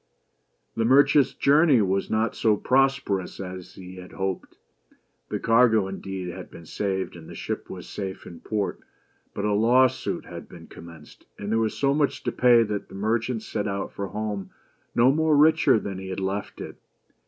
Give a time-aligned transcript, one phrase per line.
[0.75, 4.57] The merchant's journey was not so prosperous as he had hoped.
[5.29, 8.79] The cargo, indeed, had been saved, and the ship was safe in port;
[9.35, 12.89] but a law suit had been commenced, and there was so much to pay that
[12.89, 14.49] the merchant set out for home
[14.95, 16.77] no much richer than he had left it.